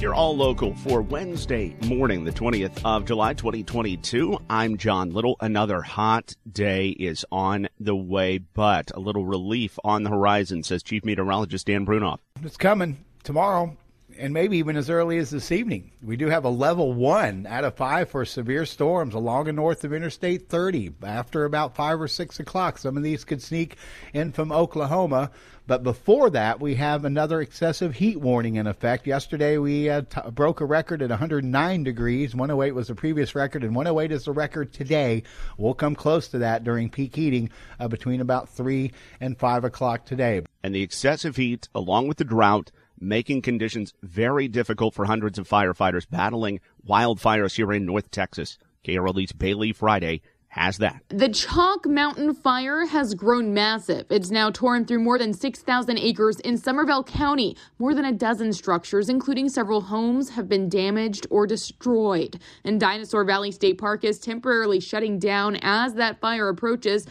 You're 0.00 0.14
all 0.14 0.34
local 0.34 0.74
for 0.76 1.02
Wednesday 1.02 1.76
morning, 1.84 2.24
the 2.24 2.32
20th 2.32 2.80
of 2.86 3.04
July, 3.04 3.34
2022. 3.34 4.38
I'm 4.48 4.78
John 4.78 5.10
Little. 5.10 5.36
Another 5.40 5.82
hot 5.82 6.34
day 6.50 6.88
is 6.88 7.26
on 7.30 7.68
the 7.78 7.94
way, 7.94 8.38
but 8.38 8.90
a 8.94 8.98
little 8.98 9.26
relief 9.26 9.78
on 9.84 10.02
the 10.02 10.08
horizon, 10.08 10.62
says 10.62 10.82
Chief 10.82 11.04
Meteorologist 11.04 11.66
Dan 11.66 11.84
Brounoff. 11.84 12.20
It's 12.42 12.56
coming 12.56 13.04
tomorrow 13.24 13.76
and 14.20 14.34
maybe 14.34 14.58
even 14.58 14.76
as 14.76 14.90
early 14.90 15.18
as 15.18 15.30
this 15.30 15.50
evening. 15.50 15.90
We 16.02 16.16
do 16.16 16.28
have 16.28 16.44
a 16.44 16.50
level 16.50 16.92
one 16.92 17.46
out 17.46 17.64
of 17.64 17.74
five 17.74 18.10
for 18.10 18.24
severe 18.24 18.66
storms 18.66 19.14
along 19.14 19.48
and 19.48 19.56
north 19.56 19.82
of 19.82 19.92
Interstate 19.92 20.48
30 20.48 20.92
after 21.02 21.44
about 21.44 21.74
five 21.74 22.00
or 22.00 22.08
six 22.08 22.38
o'clock. 22.38 22.78
Some 22.78 22.96
of 22.96 23.02
these 23.02 23.24
could 23.24 23.42
sneak 23.42 23.76
in 24.12 24.32
from 24.32 24.52
Oklahoma. 24.52 25.30
But 25.66 25.84
before 25.84 26.30
that, 26.30 26.60
we 26.60 26.74
have 26.74 27.04
another 27.04 27.40
excessive 27.40 27.94
heat 27.94 28.16
warning 28.16 28.56
in 28.56 28.66
effect. 28.66 29.06
Yesterday, 29.06 29.56
we 29.56 29.88
uh, 29.88 30.02
t- 30.02 30.30
broke 30.32 30.60
a 30.60 30.64
record 30.64 31.00
at 31.00 31.10
109 31.10 31.84
degrees. 31.84 32.34
108 32.34 32.72
was 32.72 32.88
the 32.88 32.96
previous 32.96 33.36
record, 33.36 33.62
and 33.62 33.74
108 33.74 34.10
is 34.10 34.24
the 34.24 34.32
record 34.32 34.72
today. 34.72 35.22
We'll 35.58 35.74
come 35.74 35.94
close 35.94 36.26
to 36.28 36.38
that 36.38 36.64
during 36.64 36.90
peak 36.90 37.14
heating 37.14 37.50
uh, 37.78 37.86
between 37.86 38.20
about 38.20 38.48
3 38.48 38.90
and 39.20 39.38
5 39.38 39.64
o'clock 39.64 40.04
today. 40.04 40.42
And 40.64 40.74
the 40.74 40.82
excessive 40.82 41.36
heat, 41.36 41.68
along 41.72 42.08
with 42.08 42.16
the 42.16 42.24
drought, 42.24 42.72
making 43.00 43.42
conditions 43.42 43.94
very 44.02 44.48
difficult 44.48 44.94
for 44.94 45.06
hundreds 45.06 45.38
of 45.38 45.48
firefighters 45.48 46.08
battling 46.08 46.60
wildfires 46.88 47.56
here 47.56 47.72
in 47.72 47.86
North 47.86 48.10
Texas. 48.10 48.58
KRLD's 48.84 49.32
Bailey 49.32 49.72
Friday 49.72 50.22
has 50.50 50.78
that. 50.78 51.02
The 51.08 51.28
Chalk 51.28 51.86
Mountain 51.86 52.34
fire 52.34 52.84
has 52.86 53.14
grown 53.14 53.54
massive. 53.54 54.06
It's 54.10 54.30
now 54.30 54.50
torn 54.50 54.84
through 54.84 54.98
more 54.98 55.16
than 55.16 55.32
6,000 55.32 55.96
acres 55.96 56.40
in 56.40 56.56
Somervell 56.56 57.06
County. 57.06 57.56
More 57.78 57.94
than 57.94 58.04
a 58.04 58.12
dozen 58.12 58.52
structures, 58.52 59.08
including 59.08 59.48
several 59.48 59.80
homes, 59.80 60.30
have 60.30 60.48
been 60.48 60.68
damaged 60.68 61.26
or 61.30 61.46
destroyed. 61.46 62.40
And 62.64 62.80
Dinosaur 62.80 63.24
Valley 63.24 63.52
State 63.52 63.78
Park 63.78 64.04
is 64.04 64.18
temporarily 64.18 64.80
shutting 64.80 65.20
down 65.20 65.56
as 65.62 65.94
that 65.94 66.20
fire 66.20 66.48
approaches. 66.48 67.06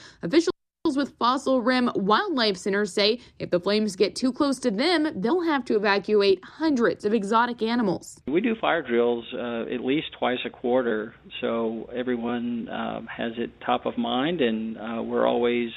Officials 0.90 1.10
with 1.10 1.18
Fossil 1.20 1.62
Rim 1.62 1.92
Wildlife 1.94 2.58
Center 2.58 2.84
say 2.84 3.20
if 3.38 3.52
the 3.52 3.60
flames 3.60 3.96
get 3.96 4.16
too 4.16 4.34
close 4.34 4.58
to 4.60 4.72
them, 4.72 5.08
they'll 5.22 5.44
have 5.44 5.64
to 5.66 5.76
evacuate 5.76 6.44
hundreds 6.44 7.06
of 7.06 7.14
exotic 7.14 7.62
animals. 7.62 8.20
We 8.28 8.42
do 8.42 8.56
fire 8.56 8.82
drills 8.82 9.24
uh, 9.34 9.72
at 9.72 9.82
least 9.82 10.08
twice 10.18 10.40
a 10.46 10.50
quarter, 10.50 11.14
so 11.42 11.88
everyone 11.96 12.70
um, 12.70 13.08
has 13.08 13.34
it 13.38 13.52
top 13.64 13.86
of 13.86 14.00
mind, 14.00 14.42
and 14.42 14.78
uh, 14.78 15.04
we're 15.04 15.28
always 15.28 15.70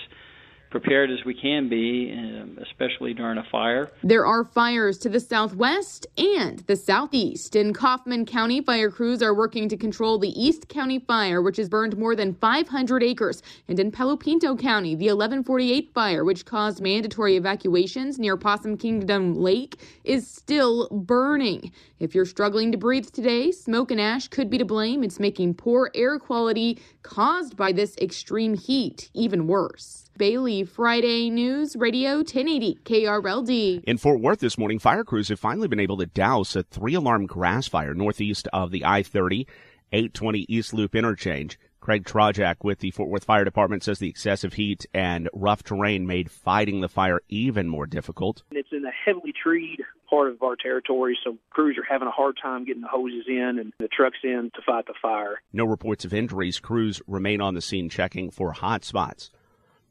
prepared 0.72 1.10
as 1.10 1.24
we 1.24 1.34
can 1.34 1.68
be, 1.68 2.12
um, 2.16 2.58
especially 2.62 3.12
during 3.12 3.38
a 3.38 3.44
fire. 3.52 3.92
There 4.02 4.26
are 4.26 4.42
fires 4.42 4.98
to 5.00 5.10
the 5.10 5.20
southwest 5.20 6.06
and 6.16 6.60
the 6.60 6.76
southeast. 6.76 7.54
In 7.54 7.74
Kaufman 7.74 8.24
County, 8.24 8.62
fire 8.62 8.90
crews 8.90 9.22
are 9.22 9.34
working 9.34 9.68
to 9.68 9.76
control 9.76 10.18
the 10.18 10.30
East 10.30 10.68
County 10.68 10.98
fire, 10.98 11.42
which 11.42 11.58
has 11.58 11.68
burned 11.68 11.96
more 11.98 12.16
than 12.16 12.34
500 12.34 13.02
acres. 13.02 13.42
And 13.68 13.78
in 13.78 13.92
Palo 13.92 14.16
Pinto 14.16 14.56
County, 14.56 14.94
the 14.94 15.06
1148 15.06 15.92
fire, 15.92 16.24
which 16.24 16.46
caused 16.46 16.80
mandatory 16.80 17.36
evacuations 17.36 18.18
near 18.18 18.38
Possum 18.38 18.78
Kingdom 18.78 19.36
Lake, 19.36 19.78
is 20.04 20.26
still 20.26 20.88
burning. 20.88 21.70
If 22.00 22.14
you're 22.14 22.24
struggling 22.24 22.72
to 22.72 22.78
breathe 22.78 23.10
today, 23.10 23.52
smoke 23.52 23.90
and 23.90 24.00
ash 24.00 24.28
could 24.28 24.48
be 24.48 24.56
to 24.56 24.64
blame. 24.64 25.04
It's 25.04 25.20
making 25.20 25.54
poor 25.54 25.90
air 25.94 26.18
quality 26.18 26.80
caused 27.02 27.56
by 27.58 27.72
this 27.72 27.94
extreme 27.98 28.54
heat 28.54 29.10
even 29.12 29.46
worse. 29.46 30.01
Bailey, 30.16 30.64
Friday 30.64 31.30
News 31.30 31.74
Radio 31.74 32.16
1080 32.16 32.78
KRLD. 32.84 33.84
In 33.84 33.96
Fort 33.96 34.20
Worth 34.20 34.40
this 34.40 34.58
morning, 34.58 34.78
fire 34.78 35.04
crews 35.04 35.28
have 35.28 35.40
finally 35.40 35.68
been 35.68 35.80
able 35.80 35.96
to 35.98 36.06
douse 36.06 36.54
a 36.54 36.62
three 36.62 36.94
alarm 36.94 37.26
grass 37.26 37.66
fire 37.66 37.94
northeast 37.94 38.46
of 38.52 38.70
the 38.70 38.84
I 38.84 39.02
30 39.02 39.46
820 39.92 40.46
East 40.48 40.74
Loop 40.74 40.94
interchange. 40.94 41.58
Craig 41.80 42.04
Trojacek 42.04 42.56
with 42.62 42.78
the 42.78 42.92
Fort 42.92 43.08
Worth 43.08 43.24
Fire 43.24 43.44
Department 43.44 43.82
says 43.82 43.98
the 43.98 44.08
excessive 44.08 44.52
heat 44.52 44.86
and 44.94 45.28
rough 45.32 45.64
terrain 45.64 46.06
made 46.06 46.30
fighting 46.30 46.80
the 46.80 46.88
fire 46.88 47.20
even 47.28 47.68
more 47.68 47.86
difficult. 47.86 48.42
It's 48.52 48.68
in 48.70 48.84
a 48.84 48.90
heavily 48.90 49.32
treed 49.32 49.78
part 50.08 50.30
of 50.30 50.42
our 50.42 50.54
territory, 50.54 51.18
so 51.24 51.38
crews 51.50 51.76
are 51.78 51.90
having 51.90 52.06
a 52.06 52.12
hard 52.12 52.38
time 52.40 52.64
getting 52.64 52.82
the 52.82 52.88
hoses 52.88 53.24
in 53.26 53.58
and 53.58 53.72
the 53.80 53.88
trucks 53.88 54.18
in 54.22 54.50
to 54.54 54.62
fight 54.64 54.86
the 54.86 54.94
fire. 55.00 55.40
No 55.52 55.64
reports 55.64 56.04
of 56.04 56.14
injuries. 56.14 56.60
Crews 56.60 57.02
remain 57.08 57.40
on 57.40 57.54
the 57.54 57.62
scene 57.62 57.88
checking 57.88 58.30
for 58.30 58.52
hot 58.52 58.84
spots. 58.84 59.30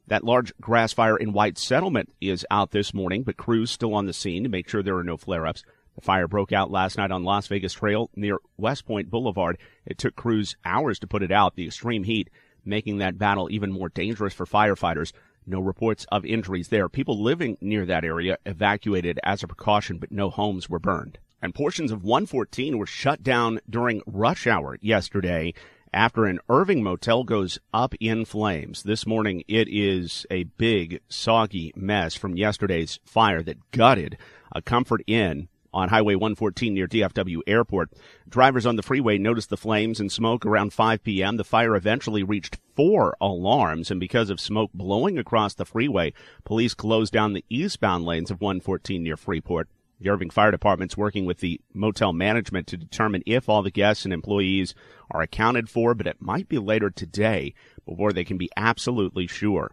That 0.08 0.24
large 0.24 0.54
grass 0.60 0.94
fire 0.94 1.16
in 1.16 1.34
White 1.34 1.58
Settlement 1.58 2.14
is 2.20 2.46
out 2.52 2.72
this 2.72 2.94
morning, 2.94 3.24
but 3.24 3.38
crews 3.38 3.72
still 3.72 3.94
on 3.94 4.06
the 4.06 4.14
scene 4.14 4.44
to 4.44 4.50
make 4.50 4.68
sure 4.68 4.84
there 4.84 4.98
are 4.98 5.04
no 5.04 5.18
flare 5.18 5.48
ups. 5.48 5.64
The 5.96 6.02
fire 6.02 6.28
broke 6.28 6.52
out 6.52 6.72
last 6.72 6.98
night 6.98 7.12
on 7.12 7.24
Las 7.24 7.48
Vegas 7.48 7.74
Trail 7.74 8.10
near 8.16 8.40
West 8.58 8.86
Point 8.86 9.10
Boulevard. 9.10 9.58
It 9.86 9.98
took 9.98 10.16
crews 10.16 10.56
hours 10.66 11.00
to 11.00 11.08
put 11.08 11.24
it 11.24 11.32
out. 11.32 11.56
The 11.56 11.66
extreme 11.66 12.04
heat 12.04 12.30
making 12.66 12.98
that 12.98 13.18
battle 13.18 13.50
even 13.52 13.72
more 13.72 13.90
dangerous 13.90 14.34
for 14.34 14.46
firefighters. 14.46 15.14
No 15.46 15.60
reports 15.60 16.06
of 16.12 16.26
injuries 16.26 16.70
there. 16.70 16.88
People 16.88 17.22
living 17.22 17.58
near 17.62 17.86
that 17.86 18.06
area 18.06 18.38
evacuated 18.46 19.20
as 19.24 19.44
a 19.44 19.48
precaution, 19.48 19.98
but 19.98 20.12
no 20.12 20.30
homes 20.30 20.70
were 20.70 20.80
burned. 20.80 21.18
And 21.42 21.56
portions 21.56 21.92
of 21.92 22.04
114 22.04 22.78
were 22.78 22.86
shut 22.86 23.24
down 23.24 23.60
during 23.70 24.04
rush 24.06 24.46
hour 24.46 24.78
yesterday 24.82 25.54
after 25.94 26.26
an 26.26 26.40
Irving 26.50 26.84
motel 26.84 27.24
goes 27.24 27.60
up 27.74 27.94
in 28.00 28.26
flames. 28.26 28.84
This 28.84 29.06
morning, 29.06 29.44
it 29.48 29.68
is 29.70 30.26
a 30.32 30.44
big, 30.44 31.02
soggy 31.10 31.74
mess 31.76 32.16
from 32.16 32.38
yesterday's 32.38 33.00
fire 33.04 33.44
that 33.44 33.72
gutted 33.72 34.18
a 34.54 34.62
Comfort 34.62 35.02
Inn 35.06 35.50
on 35.74 35.90
Highway 35.90 36.16
114 36.16 36.74
near 36.74 36.88
DFW 36.88 37.40
Airport. 37.48 37.92
Drivers 38.28 38.66
on 38.66 38.76
the 38.76 38.84
freeway 38.84 39.18
noticed 39.18 39.50
the 39.50 39.58
flames 39.58 40.00
and 40.00 40.12
smoke 40.12 40.46
around 40.46 40.74
5 40.74 41.04
p.m. 41.04 41.38
The 41.38 41.44
fire 41.44 41.76
eventually 41.76 42.24
reached 42.24 42.58
four 42.76 43.16
alarms, 43.22 43.92
and 43.92 44.00
because 44.00 44.30
of 44.30 44.40
smoke 44.40 44.72
blowing 44.74 45.18
across 45.18 45.54
the 45.54 45.66
freeway, 45.66 46.14
police 46.44 46.74
closed 46.74 47.14
down 47.14 47.34
the 47.34 47.46
eastbound 47.50 48.06
lanes 48.06 48.32
of 48.32 48.42
114 48.42 49.04
near 49.04 49.18
Freeport. 49.18 49.68
The 50.02 50.10
Irving 50.10 50.32
Fire 50.32 50.50
Department's 50.50 50.98
working 50.98 51.26
with 51.26 51.42
the 51.42 51.62
motel 51.76 52.12
management 52.12 52.66
to 52.68 52.78
determine 52.78 53.22
if 53.28 53.48
all 53.48 53.62
the 53.62 53.70
guests 53.70 54.04
and 54.04 54.12
employees 54.12 54.74
are 55.12 55.22
accounted 55.22 55.70
for, 55.70 55.94
but 55.94 56.08
it 56.08 56.20
might 56.20 56.50
be 56.50 56.58
later 56.58 56.90
today 56.90 57.54
before 57.86 58.12
they 58.12 58.24
can 58.24 58.40
be 58.40 58.50
absolutely 58.58 59.28
sure. 59.28 59.72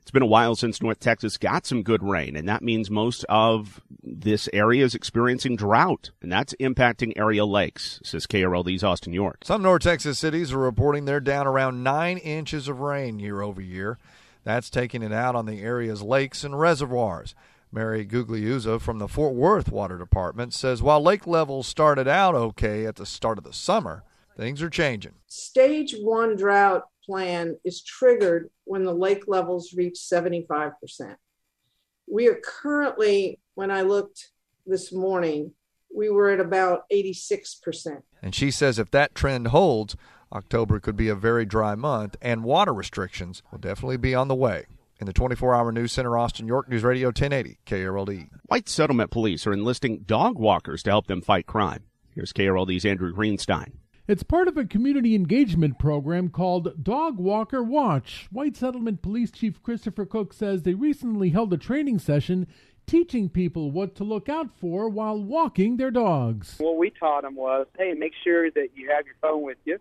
It's 0.00 0.10
been 0.10 0.22
a 0.22 0.26
while 0.26 0.54
since 0.54 0.80
North 0.80 1.00
Texas 1.00 1.36
got 1.36 1.66
some 1.66 1.82
good 1.82 2.02
rain, 2.02 2.36
and 2.36 2.48
that 2.48 2.62
means 2.62 2.90
most 2.90 3.26
of 3.28 3.82
this 4.02 4.48
area 4.54 4.82
is 4.82 4.94
experiencing 4.94 5.56
drought, 5.56 6.10
and 6.22 6.32
that's 6.32 6.54
impacting 6.54 7.12
area 7.16 7.44
lakes, 7.44 8.00
says 8.02 8.26
KRLD's 8.26 8.84
Austin 8.84 9.12
York. 9.12 9.40
Some 9.44 9.60
North 9.60 9.82
Texas 9.82 10.18
cities 10.18 10.52
are 10.52 10.58
reporting 10.58 11.04
they're 11.04 11.20
down 11.20 11.46
around 11.46 11.82
nine 11.82 12.16
inches 12.16 12.66
of 12.66 12.80
rain 12.80 13.18
year 13.18 13.42
over 13.42 13.60
year. 13.60 13.98
That's 14.42 14.70
taking 14.70 15.02
it 15.02 15.12
out 15.12 15.34
on 15.34 15.44
the 15.44 15.60
area's 15.60 16.02
lakes 16.02 16.44
and 16.44 16.58
reservoirs. 16.58 17.34
Mary 17.76 18.06
Gugliuzza 18.06 18.80
from 18.80 18.98
the 18.98 19.06
Fort 19.06 19.34
Worth 19.34 19.70
Water 19.70 19.98
Department 19.98 20.54
says 20.54 20.82
while 20.82 21.02
lake 21.02 21.26
levels 21.26 21.68
started 21.68 22.08
out 22.08 22.34
okay 22.34 22.86
at 22.86 22.96
the 22.96 23.04
start 23.04 23.36
of 23.36 23.44
the 23.44 23.52
summer, 23.52 24.02
things 24.34 24.62
are 24.62 24.70
changing. 24.70 25.12
Stage 25.26 25.94
one 26.00 26.36
drought 26.36 26.84
plan 27.04 27.54
is 27.64 27.82
triggered 27.82 28.48
when 28.64 28.82
the 28.82 28.94
lake 28.94 29.24
levels 29.28 29.74
reach 29.74 29.96
75%. 29.96 30.72
We 32.10 32.28
are 32.28 32.40
currently, 32.42 33.40
when 33.56 33.70
I 33.70 33.82
looked 33.82 34.30
this 34.64 34.90
morning, 34.90 35.52
we 35.94 36.08
were 36.08 36.30
at 36.30 36.40
about 36.40 36.84
86%. 36.90 38.00
And 38.22 38.34
she 38.34 38.50
says 38.50 38.78
if 38.78 38.90
that 38.92 39.14
trend 39.14 39.48
holds, 39.48 39.96
October 40.32 40.80
could 40.80 40.96
be 40.96 41.10
a 41.10 41.14
very 41.14 41.44
dry 41.44 41.74
month, 41.74 42.16
and 42.22 42.42
water 42.42 42.72
restrictions 42.72 43.42
will 43.52 43.58
definitely 43.58 43.98
be 43.98 44.14
on 44.14 44.28
the 44.28 44.34
way. 44.34 44.64
In 44.98 45.06
the 45.06 45.12
24 45.12 45.54
hour 45.54 45.72
news 45.72 45.92
center, 45.92 46.16
Austin 46.16 46.46
York 46.46 46.70
News 46.70 46.82
Radio 46.82 47.08
1080, 47.08 47.58
KRLD. 47.66 48.30
White 48.46 48.66
settlement 48.66 49.10
police 49.10 49.46
are 49.46 49.52
enlisting 49.52 49.98
dog 50.06 50.38
walkers 50.38 50.82
to 50.84 50.90
help 50.90 51.06
them 51.06 51.20
fight 51.20 51.46
crime. 51.46 51.82
Here's 52.14 52.32
KRLD's 52.32 52.86
Andrew 52.86 53.12
Greenstein. 53.12 53.72
It's 54.08 54.22
part 54.22 54.48
of 54.48 54.56
a 54.56 54.64
community 54.64 55.14
engagement 55.14 55.78
program 55.78 56.30
called 56.30 56.82
Dog 56.82 57.18
Walker 57.18 57.62
Watch. 57.62 58.26
White 58.32 58.56
Settlement 58.56 59.02
Police 59.02 59.30
Chief 59.30 59.62
Christopher 59.62 60.06
Cook 60.06 60.32
says 60.32 60.62
they 60.62 60.72
recently 60.72 61.28
held 61.28 61.52
a 61.52 61.58
training 61.58 61.98
session 61.98 62.46
teaching 62.86 63.28
people 63.28 63.70
what 63.70 63.96
to 63.96 64.04
look 64.04 64.30
out 64.30 64.48
for 64.58 64.88
while 64.88 65.22
walking 65.22 65.76
their 65.76 65.90
dogs. 65.90 66.54
What 66.56 66.78
we 66.78 66.88
taught 66.88 67.24
them 67.24 67.34
was, 67.34 67.66
hey, 67.76 67.92
make 67.92 68.14
sure 68.24 68.50
that 68.50 68.68
you 68.74 68.88
have 68.96 69.04
your 69.04 69.16
phone 69.20 69.42
with 69.42 69.58
you, 69.66 69.78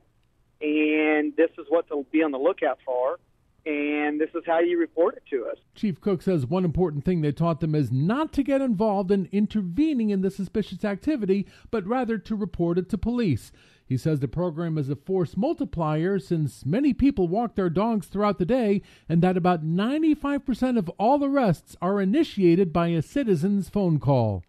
and 0.59 1.33
this 1.37 1.51
is 1.57 1.67
what 1.69 1.87
to 1.87 2.05
be 2.11 2.21
on 2.21 2.31
the 2.31 2.37
lookout 2.37 2.79
for 2.83 3.17
and 3.65 4.21
this 4.21 4.29
is 4.35 4.43
how 4.45 4.59
you 4.59 4.79
report 4.79 5.15
it 5.15 5.23
to 5.31 5.45
us. 5.47 5.57
Chief 5.73 5.99
Cook 5.99 6.21
says 6.21 6.45
one 6.45 6.65
important 6.65 7.03
thing 7.03 7.21
they 7.21 7.31
taught 7.31 7.59
them 7.61 7.73
is 7.73 7.91
not 7.91 8.31
to 8.33 8.43
get 8.43 8.61
involved 8.61 9.11
in 9.11 9.27
intervening 9.31 10.11
in 10.11 10.21
the 10.21 10.29
suspicious 10.29 10.85
activity, 10.85 11.47
but 11.71 11.87
rather 11.87 12.17
to 12.19 12.35
report 12.35 12.77
it 12.77 12.89
to 12.89 12.97
police. 12.97 13.51
He 13.87 13.97
says 13.97 14.19
the 14.19 14.27
program 14.27 14.77
is 14.77 14.89
a 14.89 14.95
force 14.95 15.37
multiplier 15.37 16.19
since 16.19 16.65
many 16.65 16.93
people 16.93 17.27
walk 17.27 17.55
their 17.55 17.69
dogs 17.69 18.07
throughout 18.07 18.39
the 18.39 18.45
day 18.45 18.81
and 19.09 19.21
that 19.21 19.37
about 19.37 19.65
95% 19.65 20.77
of 20.77 20.89
all 20.97 21.23
arrests 21.23 21.75
are 21.81 22.01
initiated 22.01 22.73
by 22.73 22.87
a 22.89 23.01
citizen's 23.01 23.69
phone 23.69 23.99
call. 23.99 24.43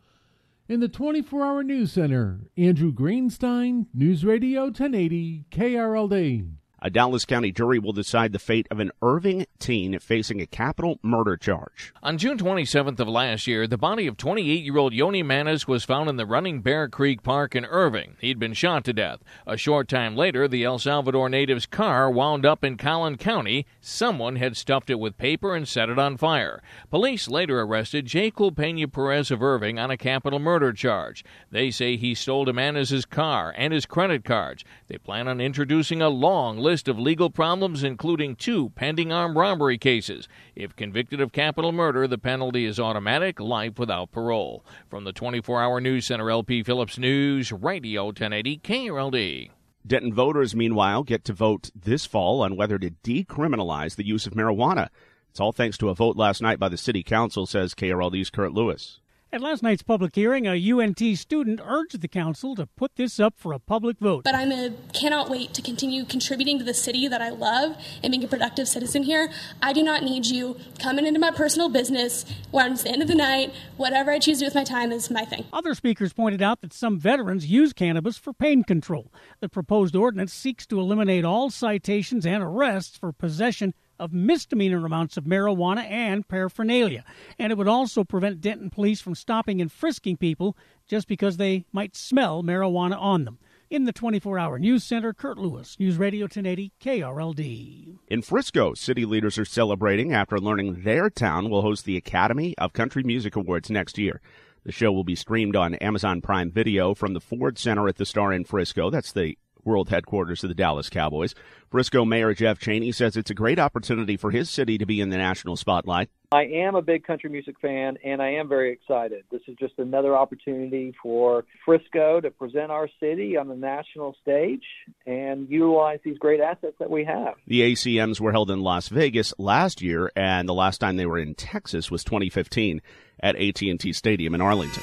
In 0.69 0.81
the 0.81 0.89
24 0.89 1.45
hour 1.45 1.63
news 1.63 1.93
center, 1.93 2.41
Andrew 2.57 2.93
Greenstein, 2.93 3.87
News 3.95 4.25
Radio 4.25 4.65
1080, 4.65 5.45
KRLD. 5.51 6.49
A 6.83 6.91
Dallas 6.91 7.25
County 7.25 7.53
jury 7.53 7.79
will 7.79 7.95
decide 7.95 8.33
the 8.33 8.39
fate 8.39 8.69
of 8.71 8.81
an 8.81 8.93
Irving 9.01 9.47
teen 9.59 9.99
facing 9.99 10.43
a 10.43 10.47
capital 10.47 10.99
murder 11.03 11.39
charge. 11.39 11.95
On 12.03 12.19
June 12.19 12.37
27th 12.37 13.01
of 13.01 13.09
last 13.09 13.47
year, 13.47 13.67
the 13.67 13.79
body 13.79 14.07
of 14.07 14.19
28 14.19 14.63
year 14.63 14.77
old 14.77 14.93
Yoni 14.93 15.23
Manis 15.23 15.67
was 15.67 15.85
found 15.85 16.11
in 16.11 16.17
the 16.17 16.27
Running 16.27 16.61
Bear 16.61 16.87
Creek 16.87 17.23
Park 17.23 17.57
in 17.57 17.65
Irving. 17.65 18.17
He'd 18.21 18.39
been 18.39 18.53
shot 18.53 18.85
to 18.85 18.93
death. 18.93 19.21
A 19.47 19.57
short 19.57 19.89
time 19.89 20.17
later, 20.17 20.47
the 20.47 20.65
El 20.65 20.79
Salvador 20.79 21.31
native's 21.31 21.65
car 21.65 22.11
wound 22.11 22.45
up 22.45 22.63
in 22.63 22.77
Collin 22.77 23.17
County. 23.17 23.65
Someone 23.81 24.37
had 24.37 24.55
stuffed 24.55 24.91
it 24.91 25.01
with 25.01 25.17
paper 25.17 25.57
and 25.57 25.67
set 25.67 25.89
it 25.89 25.99
on 25.99 26.19
fire. 26.19 26.63
Police 26.91 27.27
later 27.27 27.63
arrested 27.63 28.05
Jay 28.05 28.31
Culpena 28.31 28.87
Perez 28.93 29.31
of 29.31 29.43
Irving 29.43 29.79
on 29.79 29.91
a 29.91 29.97
capital 29.97 30.39
murder 30.39 30.75
charge. 30.75 31.25
They 31.51 31.71
say 31.71 31.97
he 31.97 32.15
stole 32.15 32.45
Manis's 32.53 33.07
car 33.07 33.55
and 33.57 33.73
his 33.73 33.87
credit 33.87 34.25
cards. 34.25 34.63
They 34.89 34.99
plan 34.99 35.27
on 35.27 35.41
introducing 35.41 36.03
a 36.03 36.11
long 36.11 36.59
list 36.59 36.76
of 36.85 36.99
legal 36.99 37.31
problems, 37.31 37.83
including 37.83 38.37
two 38.37 38.71
pending 38.71 39.11
armed 39.11 39.37
robbery 39.37 39.79
cases. 39.79 40.29
If 40.55 40.77
convicted 40.77 41.21
of 41.21 41.33
capital 41.33 41.73
murder, 41.73 42.07
the 42.07 42.19
penalty 42.19 42.67
is 42.67 42.79
automatic, 42.79 43.41
life 43.41 43.79
without 43.79 44.13
parole. 44.13 44.65
From 44.91 45.05
the 45.05 45.13
24 45.13 45.63
hour 45.63 45.81
news 45.81 46.07
center, 46.07 46.31
LP 46.31 46.63
Phillips 46.63 46.99
News, 46.99 47.51
Radio 47.51 48.07
1080 48.07 48.59
KRLD. 48.59 49.51
Denton 49.87 50.13
voters, 50.13 50.55
meanwhile, 50.55 51.03
get 51.03 51.25
to 51.25 51.33
vote 51.33 51.71
this 51.75 52.05
fall 52.05 52.43
on 52.43 52.57
whether 52.57 52.79
to 52.79 52.91
decriminalize 52.91 53.97
the 53.97 54.07
use 54.07 54.27
of 54.27 54.35
marijuana. 54.35 54.89
It's 55.31 55.41
all 55.41 55.53
thanks 55.53 55.79
to 55.79 55.89
a 55.89 55.95
vote 55.95 56.17
last 56.17 56.43
night 56.43 56.59
by 56.59 56.69
the 56.69 56.77
City 56.77 57.03
Council, 57.03 57.47
says 57.47 57.75
KRLD's 57.75 58.31
Kurt 58.31 58.53
Lewis. 58.53 59.01
At 59.37 59.43
last 59.43 59.63
night's 59.63 59.83
public 59.83 60.15
hearing, 60.15 60.47
a 60.47 60.55
UNT 60.55 60.99
student 61.19 61.61
urged 61.63 62.01
the 62.01 62.09
council 62.09 62.55
to 62.55 62.65
put 62.65 62.97
this 62.97 63.21
up 63.21 63.35
for 63.37 63.53
a 63.53 63.59
public 63.59 63.99
vote. 63.99 64.25
But 64.25 64.35
I'm 64.35 64.51
a 64.51 64.73
cannot 64.95 65.29
wait 65.29 65.53
to 65.53 65.61
continue 65.61 66.07
contributing 66.07 66.59
to 66.59 66.65
the 66.65 66.73
city 66.73 67.07
that 67.07 67.21
I 67.21 67.29
love 67.29 67.77
and 68.03 68.13
being 68.13 68.25
a 68.25 68.29
productive 68.29 68.67
citizen 68.67 69.03
here. 69.03 69.31
I 69.61 69.75
do 69.75 69.83
not 69.83 70.03
need 70.03 70.25
you 70.25 70.57
coming 70.79 71.05
into 71.05 71.21
my 71.21 71.33
personal 71.33 71.69
business 71.69 72.25
when 72.51 72.73
it's 72.73 72.85
the 72.85 72.89
end 72.89 73.03
of 73.03 73.09
the 73.09 73.15
night. 73.15 73.53
Whatever 73.77 74.11
I 74.11 74.21
choose 74.21 74.39
to 74.39 74.45
do 74.45 74.47
with 74.47 74.55
my 74.55 74.65
time 74.65 74.91
is 74.91 75.11
my 75.11 75.27
thing. 75.27 75.45
Other 75.53 75.75
speakers 75.75 76.15
pointed 76.15 76.41
out 76.41 76.63
that 76.63 76.73
some 76.73 76.99
veterans 76.99 77.45
use 77.45 77.75
cannabis 77.75 78.17
for 78.17 78.33
pain 78.33 78.65
control. 78.65 79.13
The 79.41 79.51
proposed 79.51 79.95
ordinance 79.95 80.33
seeks 80.33 80.67
to 80.69 80.81
eliminate 80.81 81.27
all 81.27 81.51
citations 81.51 82.25
and 82.25 82.43
arrests 82.43 82.97
for 82.97 83.13
possession 83.13 83.75
of 83.99 84.13
misdemeanor 84.13 84.85
amounts 84.85 85.17
of 85.17 85.25
marijuana 85.25 85.85
and 85.85 86.27
paraphernalia. 86.29 87.05
And 87.39 87.51
it 87.53 87.59
would 87.59 87.69
also 87.69 88.05
prevent 88.05 88.41
Denton 88.41 88.71
police 88.71 89.01
from 89.01 89.15
stopping 89.15 89.61
and 89.61 89.71
frisking 89.71 90.17
people 90.17 90.57
just 90.87 91.09
because 91.09 91.37
they 91.37 91.65
might 91.73 91.97
smell 91.97 92.43
marijuana 92.43 92.97
on 93.01 93.25
them. 93.25 93.39
In 93.69 93.85
the 93.85 93.93
24 93.93 94.39
hour 94.39 94.59
news 94.61 94.85
center, 94.85 95.13
Kurt 95.13 95.39
Lewis, 95.39 95.77
News 95.81 95.97
Radio 95.97 96.25
1080, 96.25 96.73
KRLD. 96.81 97.99
In 98.07 98.23
Frisco, 98.23 98.75
city 98.75 99.05
leaders 99.05 99.39
are 99.39 99.45
celebrating 99.45 100.13
after 100.13 100.39
learning 100.39 100.83
their 100.85 101.11
town 101.11 101.51
will 101.51 101.63
host 101.63 101.85
the 101.85 101.97
Academy 101.97 102.55
of 102.59 102.73
Country 102.73 103.03
Music 103.03 103.35
Awards 103.35 103.69
next 103.69 103.99
year. 103.99 104.21
The 104.63 104.71
show 104.71 104.93
will 104.93 105.05
be 105.05 105.17
streamed 105.17 105.57
on 105.57 105.75
Amazon 105.77 106.21
Prime 106.21 106.53
Video 106.53 106.95
from 106.95 107.13
the 107.13 107.21
Ford 107.21 107.59
Center 107.59 107.89
at 107.89 107.97
the 107.97 108.07
Star 108.07 108.33
in 108.33 108.45
Frisco. 108.45 108.89
That's 108.89 109.13
the 109.13 109.37
world 109.67 109.89
headquarters 109.89 110.43
of 110.45 110.49
the 110.49 110.55
Dallas 110.55 110.89
Cowboys. 110.89 111.35
Frisco 111.71 112.05
Mayor 112.05 112.33
Jeff 112.33 112.59
Cheney 112.59 112.93
says 112.93 113.17
it's 113.17 113.31
a 113.31 113.35
great 113.35 113.59
opportunity 113.59 114.17
for 114.17 114.31
his 114.31 114.49
city 114.49 114.79
to 114.79 114.87
be 114.87 115.01
in 115.01 115.11
the 115.11 115.17
national 115.17 115.57
spotlight. 115.57 116.09
I 116.33 116.45
am 116.45 116.75
a 116.75 116.83
big 116.83 117.05
country 117.07 117.31
music 117.31 117.57
fan, 117.61 117.99
and 118.05 118.21
I 118.21 118.35
am 118.35 118.49
very 118.49 118.73
excited. 118.73 119.25
This 119.31 119.43
is 119.47 119.57
just 119.59 119.75
another 119.79 120.17
opportunity 120.17 120.95
for 121.03 121.45
Frisco 121.65 122.21
to 122.21 122.31
present 122.31 122.71
our 122.71 122.89
city 123.01 123.37
on 123.37 123.49
the 123.49 123.55
national 123.55 124.17
stage 124.23 124.65
and 125.07 125.49
utilize 125.49 126.01
these 126.05 126.19
great 126.19 126.41
assets 126.41 126.77
that 126.79 126.91
we 126.91 127.05
have. 127.05 127.35
The 127.47 127.73
ACMs 127.73 128.21
were 128.21 128.33
held 128.33 128.51
in 128.51 128.63
Las 128.63 128.89
Vegas 128.89 129.35
last 129.39 129.83
year, 129.83 130.11
and 130.17 130.49
the 130.49 130.55
last 130.55 130.79
time 130.79 130.97
they 130.97 131.07
were 131.07 131.19
in 131.19 131.35
Texas 131.35 131.91
was 131.91 132.05
2015 132.05 132.81
at 133.21 133.37
AT&T 133.37 133.93
Stadium 133.93 134.35
in 134.35 134.41
Arlington. 134.41 134.83